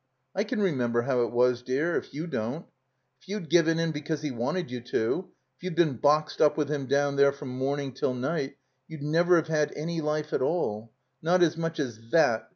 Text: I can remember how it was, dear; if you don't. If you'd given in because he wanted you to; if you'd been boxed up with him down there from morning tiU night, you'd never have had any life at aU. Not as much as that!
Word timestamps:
I 0.33 0.43
can 0.45 0.59
remember 0.63 1.03
how 1.03 1.21
it 1.21 1.31
was, 1.31 1.61
dear; 1.61 1.95
if 1.95 2.11
you 2.11 2.25
don't. 2.25 2.65
If 3.21 3.27
you'd 3.27 3.51
given 3.51 3.77
in 3.77 3.91
because 3.91 4.23
he 4.23 4.31
wanted 4.31 4.71
you 4.71 4.81
to; 4.85 5.29
if 5.55 5.63
you'd 5.63 5.75
been 5.75 5.97
boxed 5.97 6.41
up 6.41 6.57
with 6.57 6.71
him 6.71 6.87
down 6.87 7.17
there 7.17 7.31
from 7.31 7.49
morning 7.49 7.93
tiU 7.93 8.15
night, 8.15 8.57
you'd 8.87 9.03
never 9.03 9.35
have 9.35 9.47
had 9.47 9.71
any 9.75 10.01
life 10.01 10.33
at 10.33 10.41
aU. 10.41 10.89
Not 11.21 11.43
as 11.43 11.55
much 11.55 11.79
as 11.79 11.99
that! 12.09 12.49